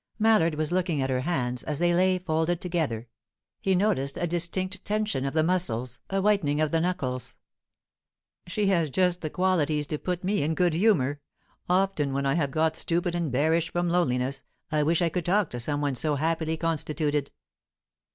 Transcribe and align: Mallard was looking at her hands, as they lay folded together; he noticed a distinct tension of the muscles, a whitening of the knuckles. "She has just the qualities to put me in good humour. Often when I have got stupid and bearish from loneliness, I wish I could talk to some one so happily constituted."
Mallard 0.17 0.55
was 0.55 0.71
looking 0.71 0.99
at 0.99 1.11
her 1.11 1.19
hands, 1.19 1.61
as 1.61 1.77
they 1.77 1.93
lay 1.93 2.17
folded 2.17 2.59
together; 2.59 3.07
he 3.59 3.75
noticed 3.75 4.17
a 4.17 4.25
distinct 4.25 4.83
tension 4.83 5.25
of 5.25 5.35
the 5.35 5.43
muscles, 5.43 5.99
a 6.09 6.19
whitening 6.19 6.59
of 6.59 6.71
the 6.71 6.81
knuckles. 6.81 7.35
"She 8.47 8.65
has 8.65 8.89
just 8.89 9.21
the 9.21 9.29
qualities 9.29 9.85
to 9.85 9.99
put 9.99 10.23
me 10.23 10.41
in 10.41 10.55
good 10.55 10.73
humour. 10.73 11.21
Often 11.69 12.13
when 12.13 12.25
I 12.25 12.33
have 12.33 12.49
got 12.49 12.75
stupid 12.75 13.13
and 13.13 13.31
bearish 13.31 13.71
from 13.71 13.89
loneliness, 13.89 14.41
I 14.71 14.81
wish 14.81 15.03
I 15.03 15.09
could 15.09 15.25
talk 15.25 15.51
to 15.51 15.59
some 15.59 15.81
one 15.81 15.93
so 15.93 16.15
happily 16.15 16.57
constituted." 16.57 17.29